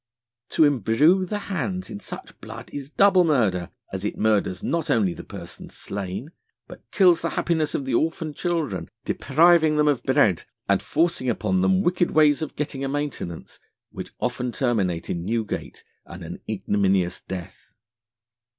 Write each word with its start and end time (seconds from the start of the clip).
To 0.49 0.63
embrew 0.65 1.27
the 1.27 1.37
hands 1.53 1.87
in 1.91 1.99
such 1.99 2.41
blood 2.41 2.71
is 2.73 2.89
double 2.89 3.23
Murder, 3.23 3.69
as 3.93 4.03
it 4.03 4.17
murders 4.17 4.63
not 4.63 4.89
only 4.89 5.13
the 5.13 5.23
Person 5.23 5.69
slain, 5.69 6.31
but 6.67 6.81
kills 6.89 7.21
the 7.21 7.29
Happiness 7.37 7.75
of 7.75 7.85
the 7.85 7.93
orphaned 7.93 8.35
Children, 8.35 8.89
depriving 9.05 9.75
them 9.77 9.87
of 9.87 10.01
Bread, 10.01 10.45
and 10.67 10.81
forcing 10.81 11.27
them 11.27 11.35
upon 11.35 11.83
wicked 11.83 12.09
Ways 12.09 12.41
of 12.41 12.55
getting 12.55 12.83
a 12.83 12.89
Maintenance, 12.89 13.59
which 13.91 14.11
often 14.19 14.51
terminate 14.51 15.07
in 15.07 15.23
Newgate 15.23 15.83
and 16.03 16.23
an 16.23 16.39
ignominious 16.49 17.21
death. 17.21 17.71